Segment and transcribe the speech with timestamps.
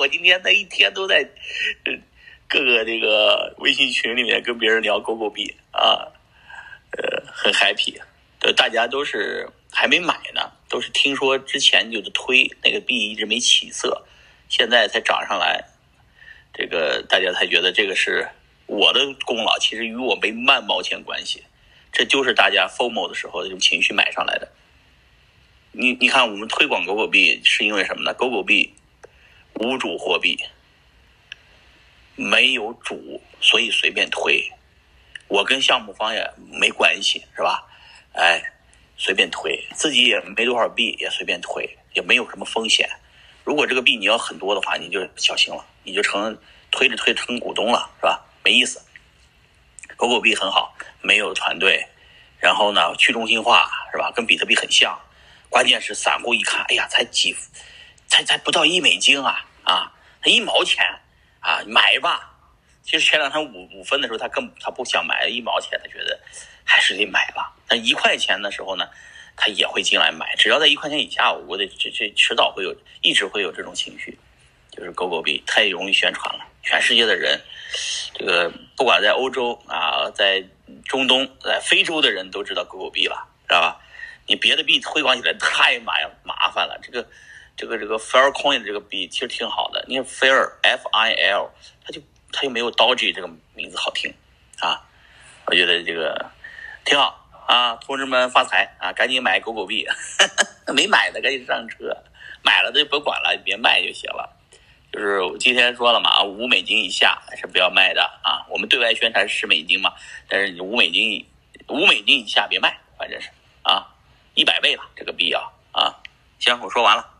[0.00, 1.22] 我今天那一天都在，
[2.48, 6.08] 各个这个微信群里面跟别人聊狗狗币啊，
[6.92, 8.00] 呃，很 happy，
[8.40, 14.06] 呃，大家都是还没买呢，都是听说之前就是推那个币一直没起色，
[14.48, 15.62] 现在才涨上来，
[16.54, 18.26] 这个大家才觉得这个是
[18.64, 21.44] 我的功劳，其实与我没半毛钱关系，
[21.92, 24.50] 这就是大家 FOMO 的时候这种情绪买上来的。
[25.72, 28.14] 你你看，我们推广狗狗币是因为什么呢？
[28.14, 28.72] 狗狗币
[29.54, 30.38] 无主货币，
[32.16, 34.50] 没有主，所以随便推。
[35.28, 37.66] 我跟项目方也没关系，是吧？
[38.12, 38.42] 哎，
[38.96, 42.88] 随便推，自己也没多少币，也随便推，也没有什么风险。
[43.44, 46.36] 如果这个币你要很多的话，你就小心了，你就成
[46.70, 48.20] 推着推成股东了，是吧？
[48.42, 48.80] 没意思。
[49.96, 51.86] 狗狗币很好，没有团队，
[52.38, 54.10] 然后呢，去中心化，是吧？
[54.14, 54.98] 跟比特币很像。
[55.48, 57.36] 关键是散户一看，哎呀，才几，
[58.06, 59.92] 才才不到一美金啊啊，
[60.22, 60.84] 他一毛钱
[61.40, 62.34] 啊，买吧。
[62.82, 66.18] 其实前两天五五分的时候，他更他不想买一毛钱，他觉得
[66.64, 67.54] 还是得买吧。
[67.68, 68.88] 那一块钱的时候呢，
[69.36, 70.34] 他也会进来买。
[70.36, 74.18] 只要在一块钱以下，我得这这迟早会有，一直会有这种情绪。
[74.72, 77.40] 就是狗狗币太容易宣传了，全世界的人，
[78.14, 80.42] 这个不管在欧洲啊，在
[80.84, 83.80] 中东，在非洲的人都知道狗狗币了，知道吧？
[84.26, 87.04] 你别的币推广起来太麻麻烦了，这个
[87.60, 91.50] 这个这个 Faircoin 的这个币其实挺好的，你看 Fair F I L，
[91.84, 92.00] 它就
[92.32, 94.10] 它就没有 Doge 这个名字好听
[94.60, 94.80] 啊，
[95.44, 96.30] 我觉得这个
[96.86, 99.86] 挺好啊，同志们发财啊，赶紧买狗狗币，
[100.74, 101.94] 没买的赶紧上车，
[102.42, 104.34] 买了的就不管了，别卖就行了。
[104.90, 109.92] 就是今天说了嘛，五美金以下是不要卖的啊，我们对外宣传是十美金嘛，
[110.26, 111.26] 但是你五美金
[111.68, 113.28] 五美金以下别卖，反正是
[113.64, 113.86] 啊。
[114.34, 115.92] 一百倍了，这个币啊啊！
[116.38, 117.10] 行，我说完了。